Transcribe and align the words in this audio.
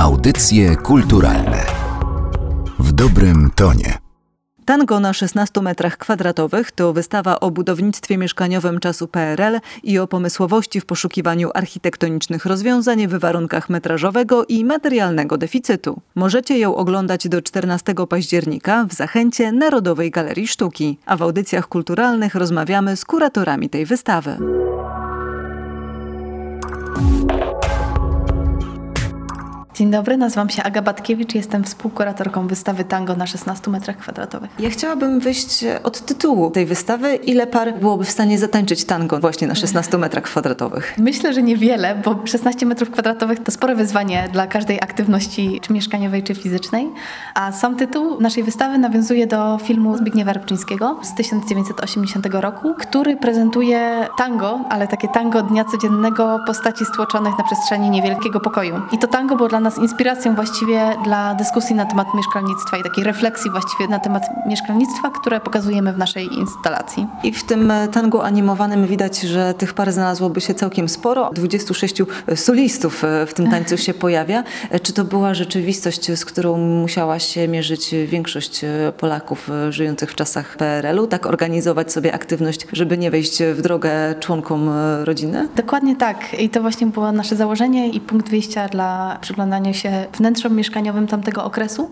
Audycje 0.00 0.76
kulturalne 0.76 1.66
w 2.78 2.92
dobrym 2.92 3.50
tonie. 3.54 3.98
Tango 4.64 5.00
na 5.00 5.12
16 5.12 5.60
metrach 5.60 5.96
kwadratowych 5.96 6.72
to 6.72 6.92
wystawa 6.92 7.40
o 7.40 7.50
budownictwie 7.50 8.18
mieszkaniowym 8.18 8.80
czasu 8.80 9.08
PRL 9.08 9.60
i 9.82 9.98
o 9.98 10.06
pomysłowości 10.06 10.80
w 10.80 10.86
poszukiwaniu 10.86 11.50
architektonicznych 11.54 12.46
rozwiązań 12.46 13.08
w 13.08 13.14
warunkach 13.14 13.68
metrażowego 13.70 14.44
i 14.44 14.64
materialnego 14.64 15.38
deficytu. 15.38 16.00
Możecie 16.14 16.58
ją 16.58 16.76
oglądać 16.76 17.28
do 17.28 17.42
14 17.42 17.94
października 18.08 18.86
w 18.88 18.92
Zachęcie 18.92 19.52
Narodowej 19.52 20.10
Galerii 20.10 20.48
Sztuki, 20.48 20.98
a 21.06 21.16
w 21.16 21.22
audycjach 21.22 21.68
kulturalnych 21.68 22.34
rozmawiamy 22.34 22.96
z 22.96 23.04
kuratorami 23.04 23.68
tej 23.68 23.86
wystawy. 23.86 24.36
Dzień 29.80 29.90
dobry, 29.90 30.16
nazywam 30.16 30.50
się 30.50 30.62
Aga 30.62 30.82
Batkiewicz, 30.82 31.34
jestem 31.34 31.64
współkuratorką 31.64 32.46
wystawy 32.46 32.84
Tango 32.84 33.16
na 33.16 33.26
16 33.26 33.70
metrach 33.70 33.96
kwadratowych. 33.96 34.50
Ja 34.58 34.70
chciałabym 34.70 35.20
wyjść 35.20 35.64
od 35.84 36.00
tytułu 36.00 36.50
tej 36.50 36.66
wystawy. 36.66 37.14
Ile 37.14 37.46
par 37.46 37.74
byłoby 37.78 38.04
w 38.04 38.10
stanie 38.10 38.38
zatańczyć 38.38 38.84
tango 38.84 39.18
właśnie 39.20 39.46
na 39.46 39.54
16 39.54 39.98
metrach 39.98 40.24
kwadratowych? 40.24 40.94
Myślę, 40.98 41.32
że 41.32 41.42
niewiele, 41.42 41.94
bo 42.04 42.16
16 42.24 42.66
metrów 42.66 42.90
kwadratowych 42.90 43.42
to 43.42 43.52
spore 43.52 43.74
wyzwanie 43.74 44.28
dla 44.32 44.46
każdej 44.46 44.80
aktywności, 44.80 45.60
czy 45.62 45.72
mieszkaniowej, 45.72 46.22
czy 46.22 46.34
fizycznej. 46.34 46.88
A 47.34 47.52
sam 47.52 47.76
tytuł 47.76 48.20
naszej 48.20 48.42
wystawy 48.42 48.78
nawiązuje 48.78 49.26
do 49.26 49.58
filmu 49.58 49.96
Zbigniewa 49.96 50.32
Rybczyńskiego 50.32 50.98
z 51.02 51.14
1980 51.14 52.26
roku, 52.32 52.74
który 52.78 53.16
prezentuje 53.16 54.08
tango, 54.18 54.60
ale 54.70 54.88
takie 54.88 55.08
tango 55.08 55.42
dnia 55.42 55.64
codziennego 55.64 56.38
postaci 56.46 56.84
stłoczonych 56.84 57.38
na 57.38 57.44
przestrzeni 57.44 57.90
niewielkiego 57.90 58.40
pokoju. 58.40 58.80
I 58.92 58.98
to 58.98 59.06
tango 59.06 59.36
było 59.36 59.48
dla 59.48 59.60
nas 59.60 59.69
nas 59.70 59.78
inspiracją 59.78 60.34
właściwie 60.34 60.96
dla 61.04 61.34
dyskusji 61.34 61.76
na 61.76 61.84
temat 61.84 62.14
mieszkalnictwa 62.14 62.76
i 62.76 62.82
takiej 62.82 63.04
refleksji 63.04 63.50
właściwie 63.50 63.88
na 63.88 63.98
temat 63.98 64.22
mieszkalnictwa, 64.46 65.10
które 65.10 65.40
pokazujemy 65.40 65.92
w 65.92 65.98
naszej 65.98 66.34
instalacji. 66.38 67.06
I 67.22 67.32
w 67.32 67.44
tym 67.44 67.72
tangu 67.92 68.20
animowanym 68.20 68.86
widać, 68.86 69.20
że 69.20 69.54
tych 69.54 69.74
par 69.74 69.92
znalazłoby 69.92 70.40
się 70.40 70.54
całkiem 70.54 70.88
sporo. 70.88 71.30
26 71.34 72.02
solistów 72.34 73.02
w 73.26 73.34
tym 73.34 73.50
tańcu 73.50 73.78
się 73.78 73.94
pojawia. 74.04 74.44
Czy 74.82 74.92
to 74.92 75.04
była 75.04 75.34
rzeczywistość, 75.34 76.18
z 76.18 76.24
którą 76.24 76.58
musiała 76.58 77.18
się 77.18 77.48
mierzyć 77.48 77.94
większość 78.06 78.60
Polaków 78.98 79.50
żyjących 79.70 80.10
w 80.12 80.14
czasach 80.14 80.56
PRL-u? 80.56 81.06
Tak 81.06 81.26
organizować 81.26 81.92
sobie 81.92 82.14
aktywność, 82.14 82.66
żeby 82.72 82.98
nie 82.98 83.10
wejść 83.10 83.42
w 83.42 83.62
drogę 83.62 84.14
członkom 84.20 84.70
rodziny? 85.04 85.48
Dokładnie 85.56 85.96
tak. 85.96 86.40
I 86.40 86.48
to 86.48 86.60
właśnie 86.60 86.86
było 86.86 87.12
nasze 87.12 87.36
założenie 87.36 87.88
i 87.88 88.00
punkt 88.00 88.28
wyjścia 88.30 88.68
dla 88.68 89.18
przyglądania 89.20 89.49
przyglądaniu 89.50 89.74
się 89.74 90.06
wnętrzom 90.12 90.56
mieszkaniowym 90.56 91.06
tamtego 91.06 91.44
okresu. 91.44 91.90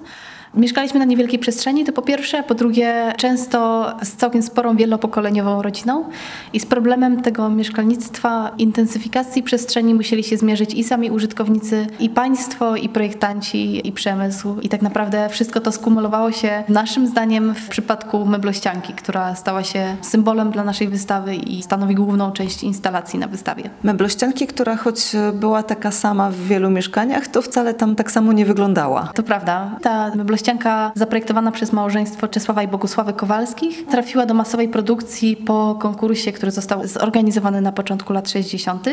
Mieszkaliśmy 0.54 0.98
na 0.98 1.04
niewielkiej 1.04 1.38
przestrzeni, 1.38 1.84
to 1.84 1.92
po 1.92 2.02
pierwsze, 2.02 2.42
po 2.42 2.54
drugie 2.54 3.12
często 3.16 3.86
z 4.02 4.12
całkiem 4.12 4.42
sporą 4.42 4.76
wielopokoleniową 4.76 5.62
rodziną 5.62 6.04
i 6.52 6.60
z 6.60 6.66
problemem 6.66 7.22
tego 7.22 7.48
mieszkalnictwa, 7.48 8.50
intensyfikacji 8.58 9.42
przestrzeni 9.42 9.94
musieli 9.94 10.24
się 10.24 10.36
zmierzyć 10.36 10.74
i 10.74 10.84
sami 10.84 11.10
użytkownicy, 11.10 11.86
i 12.00 12.10
państwo, 12.10 12.76
i 12.76 12.88
projektanci, 12.88 13.88
i 13.88 13.92
przemysł 13.92 14.60
i 14.60 14.68
tak 14.68 14.82
naprawdę 14.82 15.28
wszystko 15.28 15.60
to 15.60 15.72
skumulowało 15.72 16.32
się 16.32 16.64
naszym 16.68 17.06
zdaniem 17.06 17.54
w 17.54 17.68
przypadku 17.68 18.26
meblościanki, 18.26 18.92
która 18.92 19.34
stała 19.34 19.64
się 19.64 19.96
symbolem 20.02 20.50
dla 20.50 20.64
naszej 20.64 20.88
wystawy 20.88 21.34
i 21.34 21.62
stanowi 21.62 21.94
główną 21.94 22.32
część 22.32 22.62
instalacji 22.62 23.18
na 23.18 23.26
wystawie. 23.26 23.70
Meblościanki, 23.82 24.46
która 24.46 24.76
choć 24.76 25.00
była 25.34 25.62
taka 25.62 25.90
sama 25.90 26.30
w 26.30 26.36
wielu 26.36 26.70
mieszkaniach, 26.70 27.28
to 27.28 27.42
wcale 27.42 27.74
tam 27.74 27.96
tak 27.96 28.10
samo 28.10 28.32
nie 28.32 28.44
wyglądała. 28.44 29.10
To 29.14 29.22
prawda. 29.22 29.78
Ta 29.82 30.14
meblościanka 30.14 30.37
Ścianka 30.38 30.92
zaprojektowana 30.94 31.52
przez 31.52 31.72
małżeństwo 31.72 32.28
Czesława 32.28 32.62
i 32.62 32.68
Bogusławy 32.68 33.12
Kowalskich 33.12 33.86
trafiła 33.86 34.26
do 34.26 34.34
masowej 34.34 34.68
produkcji 34.68 35.36
po 35.36 35.76
konkursie, 35.80 36.32
który 36.32 36.52
został 36.52 36.86
zorganizowany 36.86 37.60
na 37.60 37.72
początku 37.72 38.12
lat 38.12 38.30
60 38.30 38.88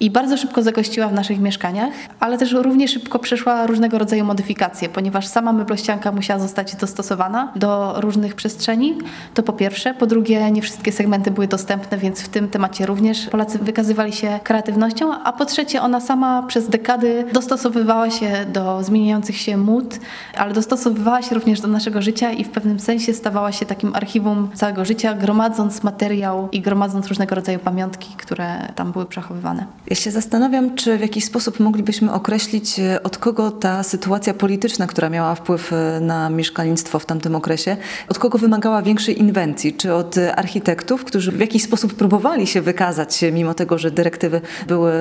i 0.00 0.10
bardzo 0.10 0.36
szybko 0.36 0.62
zagościła 0.62 1.08
w 1.08 1.12
naszych 1.12 1.40
mieszkaniach, 1.40 1.94
ale 2.20 2.38
też 2.38 2.52
równie 2.52 2.88
szybko 2.88 3.18
przeszła 3.18 3.66
różnego 3.66 3.98
rodzaju 3.98 4.24
modyfikacje, 4.24 4.88
ponieważ 4.88 5.26
sama 5.26 5.52
meblościanka 5.52 6.12
musiała 6.12 6.40
zostać 6.40 6.76
dostosowana 6.76 7.52
do 7.56 7.94
różnych 8.00 8.34
przestrzeni. 8.34 8.98
To 9.34 9.42
po 9.42 9.52
pierwsze. 9.52 9.94
Po 9.94 10.06
drugie, 10.06 10.50
nie 10.50 10.62
wszystkie 10.62 10.92
segmenty 10.92 11.30
były 11.30 11.46
dostępne, 11.48 11.98
więc 11.98 12.20
w 12.20 12.28
tym 12.28 12.48
temacie 12.48 12.86
również 12.86 13.26
Polacy 13.26 13.58
wykazywali 13.58 14.12
się 14.12 14.40
kreatywnością. 14.44 15.14
A 15.24 15.32
po 15.32 15.44
trzecie, 15.44 15.82
ona 15.82 16.00
sama 16.00 16.42
przez 16.42 16.68
dekady 16.68 17.24
dostosowywała 17.32 18.10
się 18.10 18.30
do 18.52 18.82
zmieniających 18.82 19.36
się 19.36 19.56
mód, 19.56 19.98
ale 20.36 20.54
dostosowywała 20.54 21.22
się 21.22 21.34
również 21.34 21.60
do 21.60 21.68
naszego 21.68 22.02
życia 22.02 22.32
i 22.32 22.44
w 22.44 22.50
pewnym 22.50 22.80
sensie 22.80 23.14
stawała 23.14 23.52
się 23.52 23.66
takim 23.66 23.94
archiwum 23.94 24.48
całego 24.54 24.84
życia, 24.84 25.14
gromadząc 25.14 25.82
materiał 25.82 26.48
i 26.52 26.60
gromadząc 26.60 27.06
różnego 27.08 27.34
rodzaju 27.34 27.58
pamiątki, 27.58 28.14
które 28.16 28.72
tam 28.74 28.92
były 28.92 29.06
przechowywane. 29.06 29.66
Ja 29.88 29.96
się 29.96 30.10
zastanawiam, 30.10 30.74
czy 30.74 30.98
w 30.98 31.00
jakiś 31.00 31.24
sposób 31.24 31.60
moglibyśmy 31.60 32.12
określić, 32.12 32.78
e, 32.78 33.02
od 33.02 33.18
kogo 33.18 33.50
ta 33.50 33.82
sytuacja 33.82 34.34
polityczna, 34.34 34.86
która 34.86 35.10
miała 35.10 35.34
wpływ 35.34 35.72
e, 35.72 36.00
na 36.00 36.30
mieszkalnictwo 36.30 36.98
w 36.98 37.06
tamtym 37.06 37.34
okresie, 37.34 37.76
od 38.08 38.18
kogo 38.18 38.38
wymagała 38.38 38.82
większej 38.82 39.20
inwencji? 39.20 39.72
Czy 39.72 39.94
od 39.94 40.16
architektów, 40.36 41.04
którzy 41.04 41.32
w 41.32 41.40
jakiś 41.40 41.62
sposób 41.62 41.94
próbowali 41.94 42.46
się 42.46 42.60
wykazać, 42.60 43.24
mimo 43.32 43.54
tego, 43.54 43.78
że 43.78 43.90
dyrektywy 43.90 44.40
były 44.68 44.92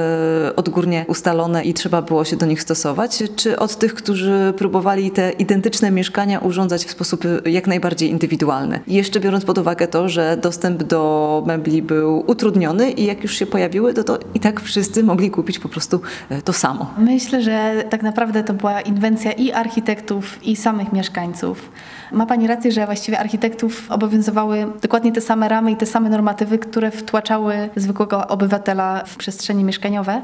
odgórnie 0.56 1.06
ustalone 1.08 1.64
i 1.64 1.74
trzeba 1.74 2.02
było 2.02 2.26
się 2.26 2.36
do 2.36 2.46
nich 2.46 2.62
stosować? 2.62 3.24
Czy 3.36 3.60
od 3.60 3.78
tych, 3.78 3.94
którzy 3.94 4.54
próbowali 4.58 5.12
te 5.12 5.32
identyczne 5.32 5.92
mieszkania 5.92 6.40
urządzać 6.40 6.86
w 6.86 6.92
sposób 6.92 7.26
e, 7.26 7.50
jak 7.50 7.68
najbardziej 7.68 8.10
indywidualny? 8.10 8.80
Jeszcze 8.88 9.20
biorąc 9.20 9.46
pod 9.46 9.58
uwagę 9.58 9.88
to, 9.88 10.10
że 10.10 10.38
dostęp 10.42 10.84
do 10.84 11.44
mebli 11.48 11.82
był 11.82 12.24
utrudniony 12.28 12.92
i 12.92 13.06
jak 13.06 13.24
już 13.24 13.36
się 13.36 13.46
pojawiły, 13.46 13.94
to, 13.94 14.04
to 14.04 14.20
i 14.34 14.40
tak 14.40 14.60
mogli 15.04 15.32
kupić 15.32 15.60
po 15.60 15.70
prostu 15.70 16.02
e, 16.30 16.42
to 16.42 16.54
samo. 16.54 16.94
Myślę, 16.98 17.42
że 17.42 17.84
tak 17.90 18.04
naprawdę 18.04 18.44
to 18.44 18.54
była 18.54 18.82
inwencja 18.82 19.32
i 19.32 19.52
architektów, 19.52 20.44
i 20.44 20.56
samych 20.56 20.94
mieszkańców. 20.94 21.72
Ma 22.12 22.26
Pani 22.26 22.48
rację, 22.48 22.72
że 22.72 22.86
właściwie 22.86 23.20
architektów 23.20 23.92
obowiązywały 23.92 24.68
dokładnie 24.82 25.12
te 25.12 25.22
same 25.22 25.50
ramy 25.50 25.72
i 25.72 25.76
te 25.76 25.86
same 25.86 26.10
normatywy, 26.10 26.60
które 26.60 26.92
wtłaczały 26.92 27.70
zwykłego 27.76 28.28
obywatela 28.28 29.04
w 29.06 29.16
przestrzenie 29.16 29.64
mieszkaniowe. 29.64 30.22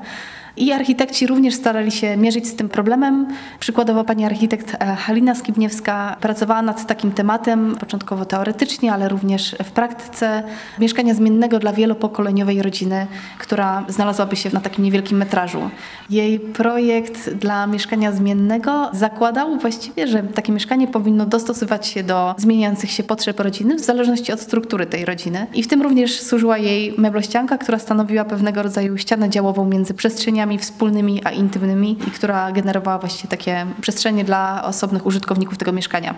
I 0.59 0.71
architekci 0.71 1.27
również 1.27 1.55
starali 1.55 1.91
się 1.91 2.17
mierzyć 2.17 2.47
z 2.47 2.55
tym 2.55 2.69
problemem. 2.69 3.27
Przykładowo 3.59 4.03
pani 4.03 4.25
architekt 4.25 4.75
e, 4.79 4.95
Halina 4.95 5.35
Skibniewska 5.35 6.17
pracowała 6.21 6.61
nad 6.61 6.87
takim 6.87 7.11
tematem, 7.11 7.75
początkowo 7.79 8.25
teoretycznie, 8.25 8.93
ale 8.93 9.09
również 9.09 9.55
w 9.63 9.71
praktyce 9.71 10.43
mieszkania 10.79 11.13
zmiennego 11.13 11.59
dla 11.59 11.73
wielopokoleniowej 11.73 12.61
rodziny, 12.61 13.07
która 13.37 13.85
znalazłaby 13.87 14.35
się 14.35 14.49
na 14.53 14.59
takim 14.59 14.83
niewielkim 14.83 15.17
metrażu. 15.17 15.69
Jej 16.09 16.39
projekt 16.39 17.29
dla 17.29 17.67
mieszkania 17.67 18.11
zmiennego 18.11 18.89
zakładał 18.93 19.57
właściwie, 19.57 20.07
że 20.07 20.23
takie 20.23 20.51
mieszkanie 20.51 20.87
powinno 20.87 21.25
dostosować 21.25 21.87
się 21.87 22.03
do 22.03 22.35
zmieniających 22.37 22.91
się 22.91 23.03
potrzeb 23.03 23.39
rodziny 23.39 23.75
w 23.75 23.79
zależności 23.79 24.31
od 24.31 24.39
struktury 24.39 24.85
tej 24.85 25.05
rodziny. 25.05 25.47
I 25.53 25.63
w 25.63 25.67
tym 25.67 25.81
również 25.81 26.21
służyła 26.21 26.57
jej 26.57 26.93
meblościanka, 26.97 27.57
która 27.57 27.79
stanowiła 27.79 28.25
pewnego 28.25 28.63
rodzaju 28.63 28.97
ścianę 28.97 29.29
działową 29.29 29.65
między 29.65 29.93
przestrzeniami 29.93 30.48
wspólnymi 30.57 31.21
a 31.25 31.31
intymnymi 31.31 31.97
i 32.07 32.11
która 32.11 32.51
generowała 32.51 32.97
właściwie 32.97 33.29
takie 33.29 33.65
przestrzenie 33.81 34.23
dla 34.23 34.63
osobnych 34.63 35.05
użytkowników 35.05 35.57
tego 35.57 35.71
mieszkania. 35.71 36.15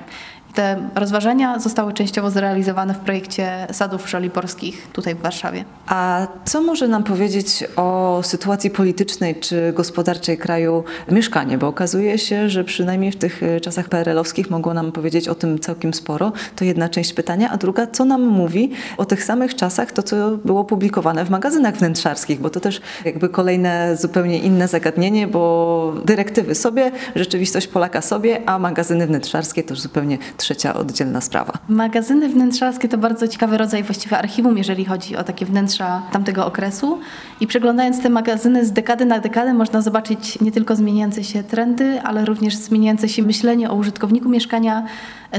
Te 0.54 0.90
rozważania 0.96 1.60
zostały 1.60 1.94
częściowo 1.94 2.32
zrealizowane 2.32 2.94
w 2.94 3.00
projekcie 3.00 3.68
Sadów 3.72 4.10
Żoliborskich 4.10 4.88
tutaj 4.94 5.16
w 5.16 5.22
Warszawie. 5.22 5.66
A 5.88 6.28
co 6.46 6.62
może 6.62 6.88
nam 6.88 7.04
powiedzieć 7.04 7.64
o 7.76 8.20
sytuacji 8.24 8.70
politycznej 8.70 9.36
czy 9.36 9.74
gospodarczej 9.74 10.38
kraju 10.38 10.84
mieszkanie? 11.12 11.58
Bo 11.58 11.68
okazuje 11.68 12.18
się, 12.18 12.50
że 12.50 12.64
przynajmniej 12.64 13.12
w 13.12 13.16
tych 13.16 13.44
e, 13.44 13.60
czasach 13.60 13.90
PRL-owskich 13.90 14.50
mogło 14.50 14.74
nam 14.74 14.92
powiedzieć 14.92 15.28
o 15.28 15.36
tym 15.36 15.60
całkiem 15.60 15.94
sporo. 15.94 16.32
To 16.56 16.66
jedna 16.66 16.90
część 16.90 17.14
pytania. 17.14 17.50
A 17.52 17.58
druga, 17.58 17.88
co 17.88 18.06
nam 18.06 18.22
mówi 18.22 18.72
o 18.98 19.06
tych 19.06 19.24
samych 19.24 19.56
czasach 19.56 19.92
to, 19.92 20.04
co 20.04 20.32
było 20.46 20.64
publikowane 20.64 21.26
w 21.26 21.30
magazynach 21.30 21.76
wnętrzarskich? 21.76 22.40
Bo 22.40 22.50
to 22.50 22.60
też 22.60 22.82
jakby 23.06 23.30
kolejne 23.30 23.98
zupełnie 23.98 24.11
inne 24.44 24.68
zagadnienie, 24.68 25.28
bo 25.28 25.94
dyrektywy 26.06 26.56
sobie, 26.56 26.92
rzeczywistość 27.16 27.68
Polaka 27.68 28.02
sobie, 28.02 28.50
a 28.50 28.60
magazyny 28.60 29.08
wnętrzarskie 29.08 29.64
to 29.64 29.74
już 29.74 29.82
zupełnie 29.82 30.18
trzecia 30.38 30.74
oddzielna 30.74 31.22
sprawa. 31.22 31.54
Magazyny 31.70 32.30
wnętrzarskie 32.30 32.88
to 32.88 32.98
bardzo 32.98 33.28
ciekawy 33.28 33.58
rodzaj 33.58 33.84
właściwie 33.84 34.18
archiwum, 34.18 34.58
jeżeli 34.58 34.86
chodzi 34.86 35.16
o 35.16 35.24
takie 35.24 35.46
wnętrza 35.46 36.02
tamtego 36.12 36.46
okresu. 36.46 37.00
I 37.40 37.48
przeglądając 37.48 38.02
te 38.04 38.10
magazyny 38.10 38.66
z 38.66 38.72
dekady 38.72 39.06
na 39.06 39.20
dekadę 39.20 39.54
można 39.54 39.82
zobaczyć 39.82 40.42
nie 40.42 40.52
tylko 40.52 40.76
zmieniające 40.76 41.24
się 41.24 41.44
trendy, 41.44 42.02
ale 42.04 42.26
również 42.26 42.56
zmieniające 42.56 43.10
się 43.10 43.24
myślenie 43.24 43.70
o 43.70 43.76
użytkowniku 43.76 44.30
mieszkania, 44.30 44.86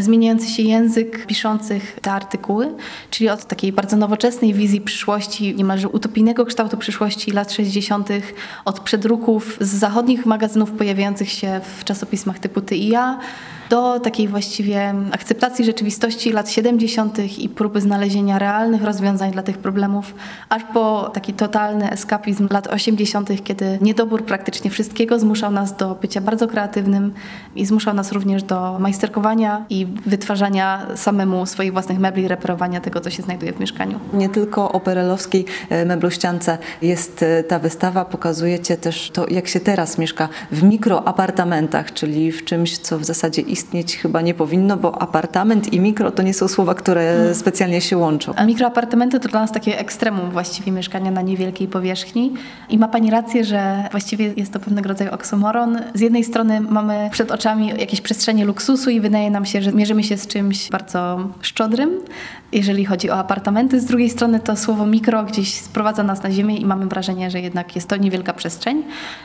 zmieniający 0.00 0.50
się 0.50 0.62
język 0.62 1.26
piszących 1.26 1.98
te 2.02 2.12
artykuły, 2.12 2.74
czyli 3.10 3.30
od 3.30 3.44
takiej 3.44 3.72
bardzo 3.72 3.96
nowoczesnej 3.96 4.54
wizji 4.54 4.80
przyszłości, 4.80 5.54
niemalże 5.54 5.88
utopijnego 5.88 6.46
kształtu 6.46 6.76
przyszłości 6.76 7.30
lat 7.30 7.52
60., 7.52 8.08
od 8.64 8.80
przedruków 8.80 9.56
z 9.60 9.68
zachodnich 9.68 10.26
magazynów 10.26 10.70
pojawiających 10.72 11.30
się 11.30 11.60
w 11.78 11.84
czasopismach 11.84 12.38
typu 12.38 12.60
Ty 12.60 12.76
i 12.76 12.88
ja, 12.88 13.18
do 13.72 14.00
takiej 14.00 14.28
właściwie 14.28 14.94
akceptacji 15.12 15.64
rzeczywistości 15.64 16.32
lat 16.32 16.50
70. 16.50 17.38
i 17.38 17.48
próby 17.48 17.80
znalezienia 17.80 18.38
realnych 18.38 18.84
rozwiązań 18.84 19.32
dla 19.32 19.42
tych 19.42 19.58
problemów, 19.58 20.14
aż 20.48 20.62
po 20.74 21.10
taki 21.14 21.32
totalny 21.32 21.90
eskapizm 21.90 22.48
lat 22.50 22.66
80., 22.66 23.44
kiedy 23.44 23.78
niedobór 23.80 24.24
praktycznie 24.24 24.70
wszystkiego 24.70 25.18
zmuszał 25.18 25.50
nas 25.50 25.76
do 25.76 25.94
bycia 25.94 26.20
bardzo 26.20 26.48
kreatywnym 26.48 27.12
i 27.56 27.66
zmuszał 27.66 27.94
nas 27.94 28.12
również 28.12 28.42
do 28.42 28.78
majsterkowania 28.78 29.64
i 29.70 29.86
wytwarzania 30.06 30.86
samemu 30.96 31.46
swoich 31.46 31.72
własnych 31.72 31.98
mebli, 31.98 32.28
reperowania 32.28 32.80
tego, 32.80 33.00
co 33.00 33.10
się 33.10 33.22
znajduje 33.22 33.52
w 33.52 33.60
mieszkaniu. 33.60 34.00
Nie 34.12 34.28
tylko 34.28 34.72
o 34.72 34.80
perelowskiej 34.80 35.44
e, 35.70 35.84
meblościance 35.84 36.58
jest 36.82 37.22
e, 37.22 37.44
ta 37.44 37.58
wystawa, 37.58 38.04
pokazujecie 38.04 38.76
też 38.76 39.10
to, 39.10 39.26
jak 39.28 39.48
się 39.48 39.60
teraz 39.60 39.98
mieszka 39.98 40.28
w 40.50 40.62
mikroapartamentach, 40.62 41.92
czyli 41.92 42.32
w 42.32 42.44
czymś, 42.44 42.78
co 42.78 42.98
w 42.98 43.04
zasadzie 43.04 43.42
istnieje 43.42 43.61
istnieć 43.62 43.96
chyba 43.96 44.20
nie 44.20 44.34
powinno, 44.34 44.76
bo 44.76 45.02
apartament 45.02 45.72
i 45.72 45.80
mikro 45.80 46.10
to 46.10 46.22
nie 46.22 46.34
są 46.34 46.48
słowa, 46.48 46.74
które 46.74 47.14
hmm. 47.14 47.34
specjalnie 47.34 47.80
się 47.80 47.96
łączą. 47.96 48.34
A 48.36 48.44
mikroapartamenty 48.44 49.20
to 49.20 49.28
dla 49.28 49.40
nas 49.40 49.52
takie 49.52 49.78
ekstremum 49.78 50.30
właściwie 50.30 50.72
mieszkania 50.72 51.10
na 51.10 51.22
niewielkiej 51.22 51.68
powierzchni. 51.68 52.32
I 52.68 52.78
ma 52.78 52.88
Pani 52.88 53.10
rację, 53.10 53.44
że 53.44 53.88
właściwie 53.90 54.32
jest 54.36 54.52
to 54.52 54.60
pewnego 54.60 54.88
rodzaju 54.88 55.10
oksymoron. 55.10 55.78
Z 55.94 56.00
jednej 56.00 56.24
strony 56.24 56.60
mamy 56.60 57.08
przed 57.12 57.30
oczami 57.30 57.68
jakieś 57.68 58.00
przestrzenie 58.00 58.44
luksusu 58.44 58.90
i 58.90 59.00
wydaje 59.00 59.30
nam 59.30 59.44
się, 59.44 59.62
że 59.62 59.72
mierzymy 59.72 60.02
się 60.04 60.16
z 60.16 60.26
czymś 60.26 60.68
bardzo 60.70 61.28
szczodrym, 61.40 61.90
jeżeli 62.52 62.84
chodzi 62.84 63.10
o 63.10 63.14
apartamenty. 63.16 63.80
Z 63.80 63.84
drugiej 63.84 64.10
strony 64.10 64.40
to 64.40 64.56
słowo 64.56 64.86
mikro 64.86 65.24
gdzieś 65.24 65.54
sprowadza 65.54 66.02
nas 66.02 66.22
na 66.22 66.30
ziemię 66.30 66.56
i 66.56 66.66
mamy 66.66 66.86
wrażenie, 66.86 67.30
że 67.30 67.40
jednak 67.40 67.74
jest 67.74 67.88
to 67.88 67.96
niewielka 67.96 68.32
przestrzeń. 68.32 68.82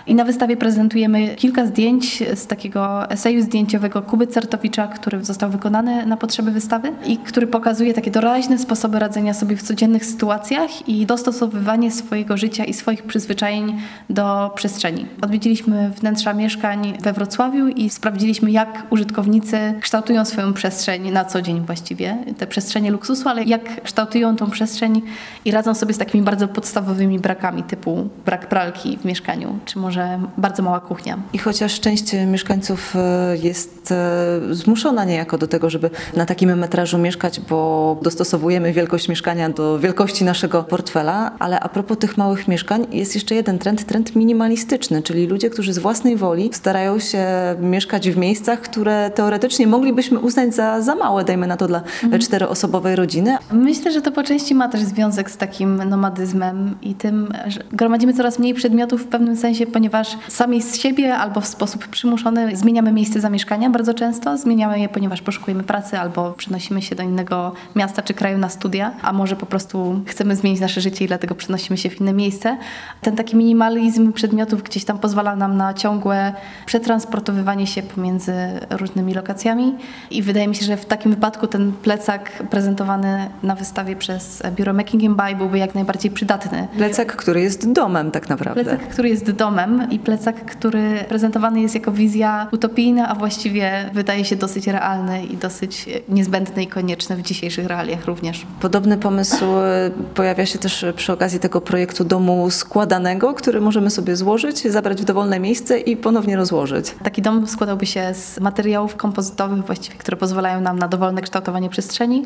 I 0.07 0.16
na 0.16 0.24
wystawie 0.24 0.57
prezentujemy 0.57 1.36
kilka 1.36 1.66
zdjęć 1.66 2.24
z 2.36 2.48
takiego 2.48 3.10
eseju 3.10 3.42
zdjęciowego 3.42 4.01
Kuby 4.01 4.26
Certowicza, 4.29 4.88
który 4.88 5.25
został 5.25 5.50
wykonany 5.50 6.06
na 6.06 6.18
potrzeby 6.18 6.51
wystawy 6.51 6.91
i 7.06 7.18
który 7.18 7.47
pokazuje 7.47 7.94
takie 7.94 8.12
doraźne 8.12 8.57
sposoby 8.57 9.00
radzenia 9.00 9.33
sobie 9.33 9.57
w 9.57 9.63
codziennych 9.63 10.06
sytuacjach 10.06 10.89
i 10.89 11.06
dostosowywanie 11.06 11.91
swojego 11.91 12.38
życia 12.38 12.65
i 12.65 12.74
swoich 12.74 13.03
przyzwyczajeń 13.03 13.81
do 14.09 14.51
przestrzeni. 14.56 15.06
Odwiedziliśmy 15.21 15.89
wnętrza 15.89 16.33
mieszkań 16.33 16.94
we 17.01 17.13
Wrocławiu 17.13 17.68
i 17.68 17.89
sprawdziliśmy, 17.89 18.51
jak 18.51 18.83
użytkownicy 18.89 19.57
kształtują 19.81 20.25
swoją 20.25 20.53
przestrzeń 20.53 21.12
na 21.12 21.25
co 21.25 21.41
dzień 21.41 21.65
właściwie, 21.65 22.18
te 22.38 22.47
przestrzenie 22.47 22.91
luksusu 22.91 23.30
ale 23.30 23.44
jak 23.44 23.83
kształtują 23.83 24.35
tą 24.35 24.50
przestrzeń 24.50 25.01
i 25.45 25.51
radzą 25.51 25.73
sobie 25.73 25.94
z 25.94 25.97
takimi 25.97 26.23
bardzo 26.23 26.47
podstawowymi 26.47 27.19
brakami, 27.19 27.63
typu 27.63 28.09
brak 28.25 28.50
pralki 28.50 28.97
w 28.97 29.06
mieszkaniu, 29.06 29.59
czy 29.65 29.80
może 29.80 30.19
bardzo 30.38 30.63
mała 30.63 30.80
kuchnia. 30.80 31.18
I 31.33 31.38
chociaż 31.38 31.80
część 31.80 32.13
mieszkańców 32.27 32.95
e, 32.95 33.38
jest 33.38 33.91
e, 33.91 34.17
zmuszona 34.52 35.06
niejako 35.06 35.38
do 35.38 35.48
tego, 35.48 35.69
żeby 35.69 35.90
na 36.16 36.25
takim 36.25 36.58
metrażu 36.58 36.98
mieszkać, 36.98 37.40
bo 37.40 38.00
dostosowujemy 38.02 38.74
wielkość 38.74 39.10
mieszkania 39.10 39.50
do 39.50 39.80
wielkości 39.80 40.24
naszego 40.24 40.64
portfela, 40.64 41.31
ale 41.40 41.60
a 41.60 41.69
propos 41.69 41.98
tych 41.98 42.18
małych 42.18 42.48
mieszkań, 42.48 42.88
jest 42.92 43.16
jeszcze 43.16 43.36
jeden 43.36 43.60
trend, 43.60 43.86
trend 43.86 44.16
minimalistyczny, 44.16 45.04
czyli 45.04 45.28
ludzie, 45.28 45.50
którzy 45.50 45.74
z 45.74 45.80
własnej 45.80 46.18
woli 46.18 46.50
starają 46.54 47.00
się 47.00 47.25
mieszkać 47.60 48.10
w 48.10 48.18
miejscach, 48.18 48.62
które 48.62 49.12
teoretycznie 49.16 49.68
moglibyśmy 49.68 50.19
uznać 50.19 50.56
za, 50.56 50.81
za 50.81 50.96
małe, 50.96 51.24
dajmy 51.24 51.48
na 51.48 51.58
to 51.58 51.68
dla 51.68 51.81
mhm. 52.04 52.22
czteroosobowej 52.22 52.96
rodziny? 52.96 53.38
Myślę, 53.52 53.92
że 53.92 54.02
to 54.02 54.12
po 54.12 54.24
części 54.24 54.56
ma 54.56 54.69
też 54.69 54.81
związek 54.81 55.31
z 55.31 55.38
takim 55.38 55.84
nomadyzmem 55.84 56.75
i 56.81 56.96
tym, 56.96 57.34
że 57.48 57.60
gromadzimy 57.72 58.14
coraz 58.14 58.40
mniej 58.40 58.54
przedmiotów 58.54 59.02
w 59.02 59.08
pewnym 59.08 59.38
sensie, 59.38 59.66
ponieważ 59.66 60.18
sami 60.28 60.62
z 60.62 60.75
siebie 60.75 61.16
albo 61.16 61.42
w 61.42 61.48
sposób 61.48 61.88
przymuszony 61.88 62.56
zmieniamy 62.56 62.92
miejsce 62.92 63.19
zamieszkania 63.19 63.69
bardzo 63.69 63.94
często. 63.97 64.38
Zmieniamy 64.38 64.79
je, 64.79 64.89
ponieważ 64.89 65.21
poszukujemy 65.21 65.63
pracy 65.63 65.99
albo 65.99 66.31
przenosimy 66.31 66.81
się 66.81 66.95
do 66.95 67.03
innego 67.03 67.53
miasta 67.75 68.01
czy 68.01 68.13
kraju 68.13 68.38
na 68.38 68.49
studia, 68.49 68.91
a 69.01 69.13
może 69.13 69.35
po 69.35 69.45
prostu 69.45 70.01
chcemy 70.05 70.35
zmienić 70.35 70.61
nasze 70.61 70.81
życie 70.81 71.05
i 71.05 71.07
dlatego 71.07 71.35
przenosimy 71.35 71.77
się 71.77 71.89
w 71.89 72.01
inne 72.01 72.13
miejsce. 72.13 72.57
Ten 73.01 73.15
taki 73.15 73.35
minimalizm 73.35 74.13
przedmiotów 74.13 74.63
gdzieś 74.63 74.85
tam 74.85 74.99
pozwala 74.99 75.35
nam 75.35 75.57
na 75.57 75.73
ciągłe 75.73 76.33
przetransportowywanie 76.65 77.67
się 77.67 77.83
pomiędzy 77.83 78.33
różnymi 78.69 79.13
lokacjami 79.13 79.75
i 80.11 80.21
wydaje 80.21 80.47
mi 80.47 80.55
się, 80.55 80.65
że 80.65 80.77
w 80.77 80.85
takim 80.85 81.11
wypadku 81.11 81.47
ten 81.47 81.71
plecak 81.71 82.44
prezentowany 82.49 83.29
na 83.44 83.55
wystawie 83.55 83.95
przez 83.95 84.44
biuro 84.55 84.73
Making 84.73 85.15
Buy 85.15 85.35
byłby 85.35 85.57
jak 85.57 85.75
najbardziej 85.75 86.11
przydatny. 86.11 86.67
Plecak, 86.77 87.15
który 87.15 87.41
jest 87.41 87.71
domem 87.71 88.11
tak 88.11 88.29
naprawdę. 88.29 88.63
Plecak, 88.63 88.88
który 88.88 89.09
jest 89.09 89.31
domem 89.31 89.88
i 89.91 89.99
plecak, 89.99 90.45
który 90.45 91.05
prezentowany 91.09 91.61
jest 91.61 91.75
jako 91.75 91.91
wizja 91.91 92.47
utopijna, 92.51 93.07
a 93.07 93.15
właściwie 93.15 93.87
wydaje 93.94 94.25
się 94.25 94.36
dosyć 94.36 94.68
realny 94.68 95.25
i 95.25 95.38
dosyć 95.38 95.86
niezbędny 96.10 96.63
i 96.63 96.68
konieczny 96.68 97.16
w 97.16 97.22
dzisiejszych 97.22 97.66
realiach 97.66 98.06
również. 98.06 98.45
Podobny 98.62 98.98
pomysł 98.98 99.45
e, 99.45 99.92
pojawia 100.16 100.45
się 100.45 100.60
też 100.60 100.86
przy 100.95 101.13
okazji 101.13 101.39
tego 101.39 101.62
projektu 101.62 102.04
domu 102.04 102.50
składanego, 102.50 103.34
który 103.34 103.62
możemy 103.62 103.89
sobie 103.89 104.16
złożyć, 104.16 104.62
zabrać 104.62 105.01
w 105.01 105.06
dowolne 105.06 105.39
miejsce 105.39 105.80
i 105.80 105.98
ponownie 105.98 106.36
rozłożyć. 106.36 106.95
Taki 107.04 107.22
dom 107.22 107.48
składałby 107.48 107.86
się 107.86 108.13
z 108.13 108.39
materiałów 108.39 108.95
kompozytowych 108.95 109.66
właściwie, 109.66 109.98
które 109.98 110.18
pozwalają 110.18 110.62
nam 110.62 110.80
na 110.80 110.88
dowolne 110.88 111.22
kształtowanie 111.22 111.69
przestrzeni 111.69 112.25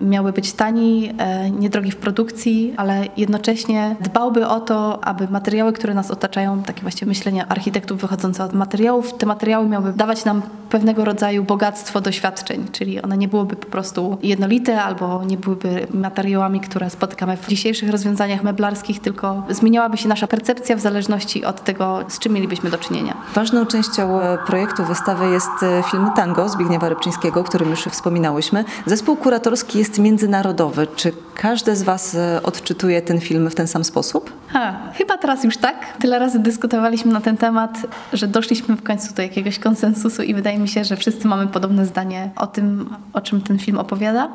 miały 0.00 0.32
być 0.32 0.52
tani, 0.52 1.12
e, 1.18 1.50
niedrogi 1.50 1.90
w 1.90 1.96
produkcji, 1.96 2.74
ale 2.76 3.04
jednocześnie 3.16 3.96
dbałby 4.00 4.46
o 4.46 4.60
to, 4.60 5.04
aby 5.04 5.28
materiały, 5.28 5.72
które 5.72 5.94
nas 5.94 6.10
otaczają, 6.10 6.62
takie 6.62 6.82
właściwie 6.82 7.08
myślenie 7.08 7.46
architektów 7.46 8.00
wychodzące 8.00 8.44
od 8.44 8.52
materiałów, 8.52 9.14
te 9.18 9.26
materiały 9.26 9.68
miały 9.68 9.92
dawać 9.92 10.24
nam 10.24 10.42
pewnego 10.92 11.12
rodzaju 11.12 11.44
bogactwo 11.44 12.00
doświadczeń, 12.00 12.68
czyli 12.72 13.02
one 13.02 13.16
nie 13.16 13.28
byłyby 13.28 13.56
po 13.56 13.66
prostu 13.66 14.18
jednolite 14.22 14.82
albo 14.82 15.24
nie 15.24 15.36
byłyby 15.36 15.86
materiałami, 15.94 16.60
które 16.60 16.90
spotykamy 16.90 17.36
w 17.36 17.48
dzisiejszych 17.48 17.90
rozwiązaniach 17.90 18.42
meblarskich, 18.42 19.00
tylko 19.00 19.42
zmieniałaby 19.50 19.96
się 19.96 20.08
nasza 20.08 20.26
percepcja 20.26 20.76
w 20.76 20.80
zależności 20.80 21.44
od 21.44 21.64
tego, 21.64 22.04
z 22.08 22.18
czym 22.18 22.32
mielibyśmy 22.32 22.70
do 22.70 22.78
czynienia. 22.78 23.16
Ważną 23.34 23.66
częścią 23.66 24.20
e, 24.20 24.38
projektu 24.46 24.84
wystawy 24.84 25.30
jest 25.30 25.62
e, 25.62 25.82
film 25.90 26.10
Tango 26.16 26.48
Zbigniewa 26.48 26.88
Rybczyńskiego, 26.88 27.40
o 27.40 27.44
którym 27.44 27.70
już 27.70 27.80
wspominałyśmy. 27.84 28.64
Zespół 28.86 29.16
kuratorski 29.16 29.78
jest 29.78 29.98
międzynarodowy. 29.98 30.86
Czy 30.96 31.12
każde 31.34 31.76
z 31.76 31.82
Was 31.82 32.14
e, 32.14 32.40
odczytuje 32.42 33.02
ten 33.02 33.20
film 33.20 33.50
w 33.50 33.54
ten 33.54 33.66
sam 33.66 33.84
sposób? 33.84 34.41
Ha, 34.52 34.74
chyba 34.94 35.18
teraz 35.18 35.44
już 35.44 35.56
tak. 35.56 35.96
Tyle 35.98 36.18
razy 36.18 36.38
dyskutowaliśmy 36.38 37.12
na 37.12 37.20
ten 37.20 37.36
temat, 37.36 37.86
że 38.12 38.28
doszliśmy 38.28 38.76
w 38.76 38.82
końcu 38.82 39.14
do 39.14 39.22
jakiegoś 39.22 39.58
konsensusu 39.58 40.22
i 40.22 40.34
wydaje 40.34 40.58
mi 40.58 40.68
się, 40.68 40.84
że 40.84 40.96
wszyscy 40.96 41.28
mamy 41.28 41.46
podobne 41.46 41.86
zdanie 41.86 42.30
o 42.36 42.46
tym, 42.46 42.94
o 43.12 43.20
czym 43.20 43.40
ten 43.40 43.58
film 43.58 43.78
opowiada. 43.78 44.28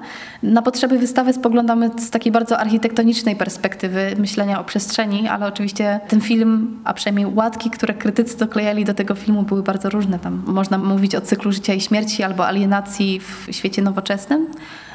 Na 0.44 0.62
potrzeby 0.62 1.00
wystawy 1.00 1.34
spoglądamy 1.34 1.91
z 1.98 2.10
takiej 2.10 2.32
bardzo 2.32 2.60
architektonicznej 2.60 3.36
perspektywy 3.36 4.15
myślenia 4.18 4.60
o 4.60 4.63
przestrzeni, 4.63 5.27
ale 5.27 5.48
oczywiście 5.48 6.00
ten 6.08 6.22
film, 6.22 6.80
a 6.84 6.94
przynajmniej 6.94 7.25
łatki, 7.36 7.70
które 7.70 7.94
krytycy 7.94 8.38
doklejali 8.38 8.86
do 8.86 8.94
tego 8.94 9.15
filmu 9.15 9.44
były 9.44 9.63
bardzo 9.63 9.89
różne. 9.89 10.20
Tam 10.20 10.44
można 10.48 10.77
mówić 10.77 11.15
o 11.15 11.22
cyklu 11.22 11.51
życia 11.51 11.74
i 11.74 11.82
śmierci 11.82 12.24
albo 12.24 12.48
alienacji 12.48 13.20
w 13.20 13.48
świecie 13.51 13.82
nowoczesnym 13.82 14.48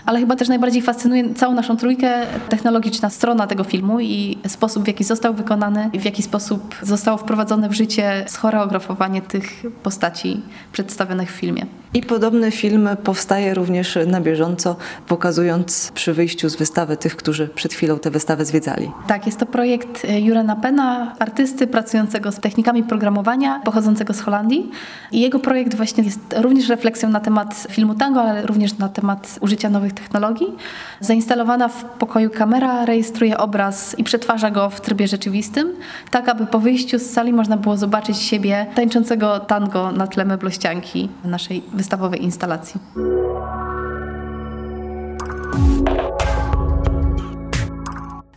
ale 0.06 0.20
chyba 0.20 0.36
też 0.36 0.48
najbardziej 0.48 0.82
fascynuje 0.82 1.34
całą 1.34 1.54
naszą 1.54 1.76
trójkę 1.76 2.26
technologiczna 2.48 3.10
strona 3.10 3.46
tego 3.46 3.64
filmu 3.64 4.00
i 4.00 4.38
sposób, 4.46 4.84
w 4.84 4.86
jaki 4.86 5.04
został 5.04 5.34
wykonany 5.34 5.90
i 5.92 6.00
w 6.00 6.04
jaki 6.04 6.22
sposób 6.22 6.74
zostało 6.82 7.18
wprowadzone 7.18 7.68
w 7.68 7.72
życie 7.72 8.24
schoreografowanie 8.26 9.22
tych 9.22 9.62
postaci 9.82 10.40
przedstawionych 10.72 11.32
w 11.32 11.34
filmie. 11.34 11.66
I 11.94 12.02
podobny 12.02 12.50
film 12.50 12.88
powstaje 13.04 13.54
również 13.54 13.98
na 14.06 14.20
bieżąco, 14.20 14.76
pokazując 15.08 15.92
przy 15.94 16.12
wyjściu 16.12 16.48
z 16.48 16.56
wystawy 16.56 16.96
tych, 16.96 17.16
którzy 17.16 17.48
przed 17.48 17.72
chwilą 17.74 17.98
tę 17.98 18.10
wystawę 18.10 18.44
zwiedzali. 18.44 18.90
Tak, 19.06 19.26
jest 19.26 19.38
to 19.38 19.46
projekt 19.46 20.06
Jurena 20.18 20.56
Pena, 20.56 21.14
artysty 21.18 21.66
pracującego 21.66 22.32
z 22.32 22.40
technikami 22.40 22.82
programowania, 22.82 23.60
pochodzącego 23.64 24.14
z 24.14 24.20
Holandii. 24.20 24.70
I 25.12 25.20
jego 25.20 25.38
projekt 25.38 25.74
właśnie 25.74 26.04
jest 26.04 26.20
również 26.36 26.68
refleksją 26.68 27.08
na 27.08 27.20
temat 27.20 27.66
filmu 27.70 27.94
tango, 27.94 28.20
ale 28.20 28.46
również 28.46 28.78
na 28.78 28.88
temat 28.88 29.38
użycia 29.40 29.70
nowych 29.70 29.91
technologii. 29.92 30.56
Zainstalowana 31.00 31.68
w 31.68 31.84
pokoju 31.84 32.30
kamera 32.30 32.84
rejestruje 32.84 33.38
obraz 33.38 33.98
i 33.98 34.04
przetwarza 34.04 34.50
go 34.50 34.70
w 34.70 34.80
trybie 34.80 35.08
rzeczywistym, 35.08 35.68
tak 36.10 36.28
aby 36.28 36.46
po 36.46 36.58
wyjściu 36.58 36.98
z 36.98 37.10
sali 37.10 37.32
można 37.32 37.56
było 37.56 37.76
zobaczyć 37.76 38.18
siebie 38.18 38.66
tańczącego 38.74 39.40
tango 39.40 39.92
na 39.92 40.06
tle 40.06 40.24
meblościanki 40.24 41.08
naszej 41.24 41.62
wystawowej 41.72 42.24
instalacji. 42.24 42.80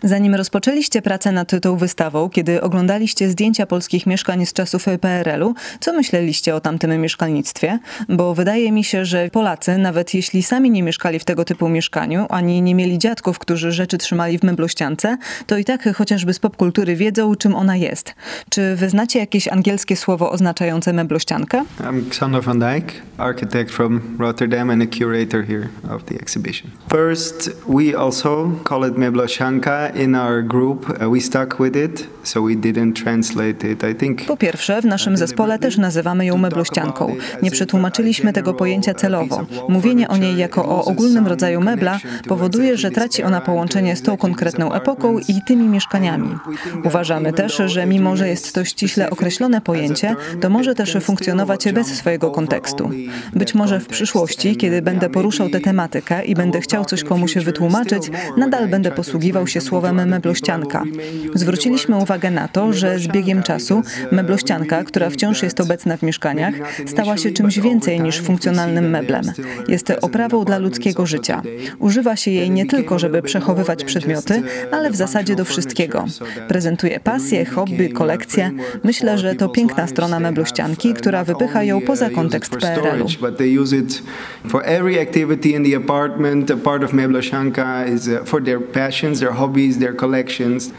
Zanim 0.06 0.36
rozpoczęliście 0.36 1.02
pracę 1.02 1.32
nad 1.32 1.52
tą 1.62 1.78
wystawą, 1.78 2.30
kiedy 2.30 2.62
oglądaliście 2.62 3.30
zdjęcia 3.30 3.66
polskich 3.66 4.06
mieszkań 4.06 4.46
z 4.46 4.54
czasów 4.54 4.86
PRL-u, 5.02 5.54
co 5.80 5.94
myśleliście 5.94 6.56
o 6.56 6.60
tamtym 6.60 7.02
mieszkalnictwie? 7.02 7.80
Bo 8.10 8.36
wydaje 8.36 8.72
mi 8.72 8.84
się, 8.84 9.06
że 9.06 9.30
Polacy, 9.30 9.78
nawet 9.78 10.14
jeśli 10.14 10.44
sami 10.44 10.72
nie 10.72 10.84
mieszkali 10.84 11.20
w 11.20 11.26
tego 11.26 11.46
typu 11.46 11.70
mieszkaniu, 11.70 12.26
ani 12.30 12.62
nie 12.62 12.76
mieli 12.76 13.00
dziadków, 13.00 13.40
którzy 13.40 13.72
rzeczy 13.72 13.98
trzymali 13.98 14.40
w 14.40 14.44
meblościance, 14.44 15.18
to 15.48 15.58
i 15.58 15.66
tak 15.66 15.96
chociażby 15.96 16.34
z 16.34 16.40
popkultury 16.40 16.96
wiedzą, 16.96 17.36
czym 17.36 17.56
ona 17.56 17.76
jest. 17.76 18.16
Czy 18.50 18.76
wy 18.76 18.90
znacie 18.90 19.20
jakieś 19.20 19.48
angielskie 19.48 19.96
słowo 19.96 20.32
oznaczające 20.32 20.94
meblościankę? 20.94 21.64
I'm 21.80 22.08
Xander 22.08 22.44
van 22.44 22.60
Dijk, 22.60 22.94
architect 23.18 23.72
from 23.72 24.02
Rotterdam 24.20 24.70
and 24.70 24.84
a 24.84 24.98
curator 24.98 25.46
here 25.48 25.68
of 25.96 26.04
the 26.04 26.16
exhibition. 26.16 26.72
First, 26.92 27.50
we 27.70 28.00
also 28.00 28.52
call 28.70 28.90
it 28.90 28.98
meblościanka 28.98 29.95
in 29.96 30.16
our 30.16 30.44
group. 30.44 31.00
We 31.14 31.22
stuck 31.22 31.60
with 31.60 31.76
it, 31.76 32.08
so 32.24 32.42
we 32.42 32.56
didn't 32.56 33.04
translate 33.04 33.72
it. 33.72 33.84
I 33.92 33.96
think 33.96 34.26
Po 34.26 34.38
pierwsze, 34.38 34.82
w 34.82 34.86
naszym 34.86 35.18
zespole 35.18 35.60
też 35.60 35.78
nazywamy 35.78 36.26
ją 36.26 36.38
meblościanką. 36.38 37.16
Nie 37.42 37.52
przetłumaczyliśmy 37.52 38.34
tego 38.34 38.54
pojęcia 38.54 38.94
celowo. 38.94 39.46
Mówienie 39.70 40.08
o 40.08 40.18
niej 40.18 40.38
jako 40.38 40.66
o 40.66 40.86
ogólnym 40.86 41.28
rodzaju 41.28 41.62
mebla 41.62 42.00
powoduje, 42.28 42.78
że 42.78 42.92
traci 42.92 43.24
ona 43.24 43.42
połączenie 43.42 43.96
z 43.96 44.02
tą 44.02 44.18
konkretną 44.18 44.74
epoką 44.74 45.20
i 45.20 45.42
tymi 45.48 45.68
mieszkaniami. 45.68 46.30
Uważamy 46.84 47.34
też, 47.34 47.62
że 47.66 47.86
mimo, 47.86 48.18
że 48.18 48.28
jest 48.28 48.56
to 48.56 48.66
ściśle 48.66 49.10
określone 49.10 49.62
pojęcie, 49.62 50.16
to 50.42 50.50
może 50.50 50.76
też 50.76 50.98
funkcjonować 51.02 51.72
bez 51.74 51.88
swojego 51.88 52.32
kontekstu. 52.32 52.90
Być 53.34 53.56
może 53.56 53.80
w 53.80 53.88
przyszłości, 53.88 54.56
kiedy 54.56 54.82
będę 54.82 55.10
poruszał 55.10 55.50
tę 55.50 55.60
tematykę 55.60 56.26
i 56.26 56.36
będę 56.36 56.62
chciał 56.62 56.86
coś 56.86 57.04
komuś 57.04 57.36
wytłumaczyć, 57.36 58.12
nadal 58.38 58.68
będę 58.68 58.92
posługiwał 58.92 59.48
się 59.48 59.62
słowem 59.62 59.85
meblościanka. 59.94 60.84
Zwróciliśmy 61.34 61.98
uwagę 61.98 62.32
na 62.32 62.48
to, 62.48 62.74
że 62.74 63.00
z 63.00 63.08
biegiem 63.08 63.44
czasu 63.44 63.82
meblościanka, 64.12 64.84
która 64.84 65.10
wciąż 65.10 65.44
jest 65.44 65.62
obecna 65.62 65.98
w 65.98 66.02
mieszkaniach, 66.04 66.56
stała 66.86 67.18
się 67.18 67.32
czymś 67.32 67.60
więcej 67.60 68.02
niż 68.02 68.22
funkcjonalnym 68.22 68.90
meblem. 68.90 69.24
Jest 69.68 69.94
oprawą 70.02 70.46
dla 70.46 70.58
ludzkiego 70.58 71.06
życia. 71.06 71.42
Używa 71.80 72.16
się 72.16 72.32
jej 72.32 72.52
nie 72.52 72.66
tylko, 72.66 73.00
żeby 73.00 73.22
przechowywać 73.22 73.84
przedmioty, 73.84 74.44
ale 74.72 74.92
w 74.92 74.96
zasadzie 74.96 75.36
do 75.36 75.46
wszystkiego. 75.46 76.06
Prezentuje 76.48 77.00
pasję, 77.00 77.46
hobby, 77.46 77.90
kolekcje. 77.90 78.52
Myślę, 78.84 79.18
że 79.18 79.36
to 79.36 79.50
piękna 79.50 79.88
strona 79.88 80.20
meblościanki, 80.20 80.94
która 80.94 81.24
wypycha 81.24 81.64
ją 81.64 81.82
poza 81.82 82.10
kontekst 82.10 82.52
PRL-u. 82.52 83.08
Every 84.66 85.02
activity 85.02 85.50
in 85.50 85.64
the 85.64 85.78
apartment. 85.78 86.52
A 86.52 86.58
part 86.58 86.84
of 86.84 86.94
Meblościanka 86.94 87.86
is 87.86 88.08
uh, 88.08 88.26
for 88.26 88.44
their 88.44 88.60
passions, 88.60 89.20
their 89.20 89.32
hobbies, 89.32 89.65
their 89.74 89.94
collections. 89.94 90.72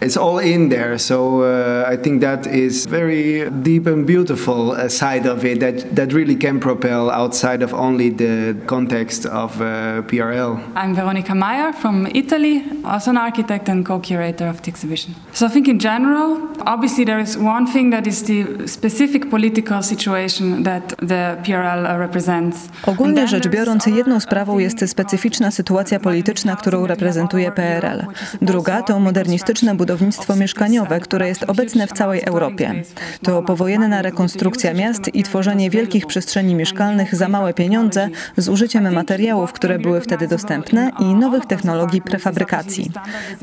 It's 0.00 0.16
all 0.16 0.38
in 0.38 0.70
there, 0.70 0.96
so 0.96 1.42
uh, 1.42 1.84
I 1.86 1.96
think 1.96 2.22
that 2.22 2.46
is 2.46 2.86
very 2.86 3.50
deep 3.50 3.86
and 3.86 4.06
beautiful 4.06 4.72
uh, 4.72 4.88
side 4.88 5.26
of 5.26 5.44
it 5.44 5.60
that, 5.60 5.94
that 5.94 6.14
really 6.14 6.36
can 6.36 6.58
propel 6.58 7.10
outside 7.10 7.62
of 7.62 7.74
only 7.74 8.08
the 8.08 8.56
context 8.66 9.26
of 9.26 9.60
uh, 9.60 10.00
PRL. 10.08 10.58
I'm 10.74 10.94
Veronica 10.94 11.34
Meyer 11.34 11.74
from 11.74 12.06
Italy, 12.14 12.64
also 12.82 13.10
an 13.10 13.18
architect 13.18 13.68
and 13.68 13.84
co-curator 13.84 14.48
of 14.48 14.62
the 14.62 14.70
exhibition. 14.70 15.14
So 15.34 15.44
I 15.44 15.50
think 15.50 15.68
in 15.68 15.78
general, 15.78 16.48
obviously 16.66 17.04
there 17.04 17.20
is 17.20 17.36
one 17.36 17.66
thing 17.66 17.90
that 17.90 18.06
is 18.06 18.22
the 18.22 18.66
specific 18.68 19.28
political 19.28 19.82
situation 19.82 20.62
that 20.62 20.94
the 20.96 21.36
PRL 21.44 21.86
uh, 21.86 21.98
represents. 21.98 22.68
And 22.86 22.96
Ogólnie 22.96 23.14
then 23.14 23.28
rzecz 23.28 23.42
there's 23.42 23.56
biorąc, 23.56 23.82
other 23.82 23.96
jedną 23.96 24.20
sprawą 24.20 24.52
thing, 24.52 24.62
jest 24.62 24.90
specyficzna 24.90 25.50
sytuacja 25.50 26.00
polityczna, 26.00 26.56
którą 26.56 26.86
reprezentuje 26.86 27.52
PRL. 27.52 28.04
Druga 28.42 28.82
to 28.82 29.00
modernistyczne 29.00 29.74
budownictwo 29.90 30.36
mieszkaniowe, 30.36 31.00
które 31.00 31.28
jest 31.28 31.44
obecne 31.48 31.86
w 31.86 31.92
całej 31.92 32.22
Europie. 32.24 32.82
To 33.22 33.42
powojenna 33.42 34.02
rekonstrukcja 34.02 34.74
miast 34.74 35.14
i 35.14 35.22
tworzenie 35.22 35.70
wielkich 35.70 36.06
przestrzeni 36.06 36.54
mieszkalnych 36.54 37.14
za 37.14 37.28
małe 37.28 37.54
pieniądze 37.54 38.08
z 38.36 38.48
użyciem 38.48 38.94
materiałów, 38.94 39.52
które 39.52 39.78
były 39.78 40.00
wtedy 40.00 40.28
dostępne 40.28 40.90
i 40.98 41.04
nowych 41.04 41.46
technologii 41.46 42.02
prefabrykacji. 42.02 42.90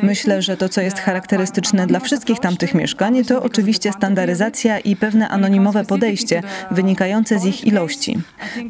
Myślę, 0.03 0.41
że 0.41 0.57
to, 0.57 0.69
co 0.69 0.81
jest 0.81 0.99
charakterystyczne 0.99 1.87
dla 1.87 1.99
wszystkich 1.99 2.39
tamtych 2.39 2.73
mieszkań, 2.73 3.23
to 3.23 3.43
oczywiście 3.43 3.91
standaryzacja 3.91 4.79
i 4.79 4.95
pewne 4.95 5.29
anonimowe 5.29 5.83
podejście 5.83 6.43
wynikające 6.71 7.39
z 7.39 7.45
ich 7.45 7.67
ilości. 7.67 8.17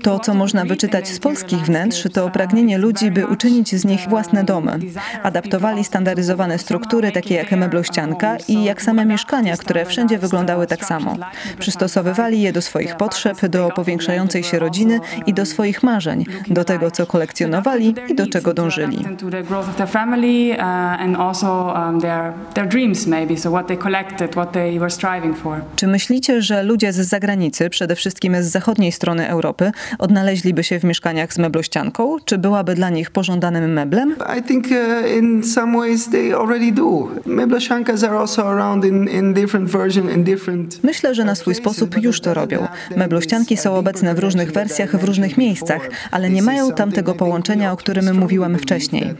To, 0.03 0.19
co 0.19 0.33
można 0.33 0.65
wyczytać 0.65 1.07
z 1.07 1.19
polskich 1.19 1.59
wnętrz, 1.59 2.07
to 2.13 2.29
pragnienie 2.29 2.77
ludzi, 2.77 3.11
by 3.11 3.27
uczynić 3.27 3.75
z 3.75 3.85
nich 3.85 4.09
własne 4.09 4.43
domy. 4.43 4.79
Adaptowali 5.23 5.83
standaryzowane 5.83 6.57
struktury, 6.59 7.11
takie 7.11 7.35
jak 7.35 7.51
meblościanka 7.67 8.37
i 8.47 8.63
jak 8.63 8.81
same 8.81 9.05
mieszkania, 9.05 9.57
które 9.57 9.85
wszędzie 9.85 10.17
wyglądały 10.17 10.67
tak 10.67 10.85
samo. 10.85 11.15
Przystosowywali 11.59 12.41
je 12.41 12.53
do 12.53 12.61
swoich 12.61 12.95
potrzeb, 12.95 13.47
do 13.47 13.69
powiększającej 13.75 14.43
się 14.43 14.59
rodziny 14.59 14.99
i 15.25 15.33
do 15.33 15.45
swoich 15.45 15.83
marzeń, 15.83 16.25
do 16.47 16.63
tego, 16.63 16.91
co 16.91 17.05
kolekcjonowali 17.05 17.95
i 18.07 18.15
do 18.15 18.27
czego 18.27 18.53
dążyli. 18.53 19.05
Czy 25.75 25.87
myślicie, 25.87 26.41
że 26.41 26.63
ludzie 26.63 26.93
z 26.93 26.95
zagranicy, 26.95 27.69
przede 27.69 27.95
wszystkim 27.95 28.43
z 28.43 28.45
zachodniej 28.45 28.91
strony 28.91 29.29
Europy, 29.29 29.71
odnaleźliby 29.99 30.63
się 30.63 30.79
w 30.79 30.83
mieszkaniach 30.83 31.33
z 31.33 31.37
meblościanką? 31.37 32.17
Czy 32.25 32.37
byłaby 32.37 32.75
dla 32.75 32.89
nich 32.89 33.11
pożądanym 33.11 33.73
meblem? 33.73 34.15
I 34.39 34.43
think 34.43 34.65
uh, 34.65 35.17
in 35.17 35.43
some 35.43 35.77
ways 35.77 36.09
they 36.09 36.35
already 36.35 36.71
do. 36.71 37.07
Meblościankas 37.25 37.56
Myślę, 40.83 41.15
że 41.15 41.23
na 41.23 41.35
swój 41.35 41.55
sposób 41.55 42.03
już 42.03 42.21
to 42.21 42.33
robią. 42.33 42.67
Meblościanki 42.95 43.57
są 43.57 43.75
obecne 43.75 44.15
w 44.15 44.19
różnych 44.19 44.51
wersjach, 44.51 44.95
w 44.95 45.03
różnych 45.03 45.37
miejscach, 45.37 45.89
ale 46.11 46.29
nie 46.29 46.41
mają 46.41 46.71
tam 46.71 46.91
tego 46.91 47.13
połączenia, 47.13 47.71
o 47.71 47.77
którym 47.77 48.17
mówiłem 48.17 48.57
wcześniej. 48.57 49.13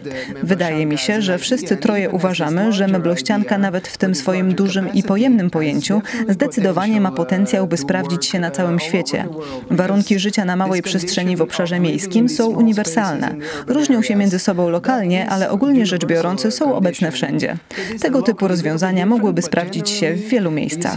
Wydaje 0.44 0.86
mi 0.86 0.98
się, 0.98 1.22
że 1.22 1.38
wszyscy 1.38 1.78
troje 1.78 2.10
uważamy, 2.10 2.72
że 2.72 2.88
meblościanka 2.88 3.58
nawet 3.58 3.88
w 3.88 3.98
tym 3.98 4.16
swoim 4.16 4.54
dużym 4.54 4.94
i 4.94 5.04
pojemnym 5.04 5.50
pojęciu 5.50 6.02
zdecydowanie 6.30 7.02
ma 7.02 7.12
potencjał, 7.12 7.68
by 7.68 7.78
sprawdzić 7.78 8.26
się 8.26 8.40
na 8.40 8.52
całym 8.52 8.80
świecie. 8.80 9.28
Warunki 9.72 10.20
życia 10.20 10.46
na 10.46 10.56
małej 10.56 10.82
przestrzeni 10.82 11.38
w 11.38 11.42
obszarze 11.42 11.80
miejskim 11.80 12.30
są 12.30 12.48
uniwersalne. 12.48 13.36
Różnią 13.68 14.02
się 14.02 14.16
między 14.16 14.40
sobą 14.40 14.70
lokalnie, 14.70 15.30
ale 15.30 15.50
ogólnie 15.50 15.86
rzecz 15.86 16.06
biorąc 16.06 16.54
są 16.54 16.76
obecne 16.76 17.12
wszędzie. 17.12 17.58
Tego 18.02 18.22
typu 18.28 18.48
rozwiązania 18.48 19.06
mogłyby 19.06 19.42
sprawdzić 19.42 19.90
się 19.90 20.14
w 20.14 20.20
wielu 20.20 20.52
miejscach. 20.52 20.96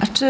A 0.00 0.06
czy 0.06 0.26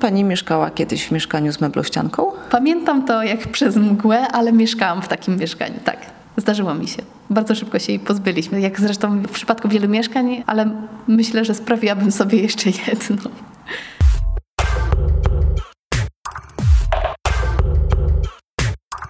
pani 0.00 0.24
mieszkała 0.24 0.70
kiedyś 0.70 1.06
w 1.06 1.10
mieszkaniu 1.10 1.52
z 1.52 1.60
meblościanką? 1.60 2.32
Pamiętam 2.50 3.04
to 3.04 3.22
jak 3.22 3.48
przez 3.56 3.76
mgłę, 3.76 4.28
ale 4.28 4.52
mieszkałam 4.52 5.02
w 5.02 5.08
takim 5.08 5.36
mieszkaniu, 5.36 5.74
tak. 5.84 5.96
Zdarzyło 6.36 6.74
mi 6.74 6.88
się. 6.88 7.02
Bardzo 7.30 7.54
szybko 7.54 7.78
się 7.78 7.92
jej 7.92 7.98
pozbyliśmy, 7.98 8.60
jak 8.60 8.80
zresztą 8.80 9.22
w 9.22 9.30
przypadku 9.30 9.68
wielu 9.68 9.88
mieszkań, 9.88 10.42
ale 10.46 10.70
myślę, 11.08 11.44
że 11.44 11.54
sprawiłabym 11.54 12.12
sobie 12.12 12.38
jeszcze 12.38 12.70
jedno. 12.88 13.30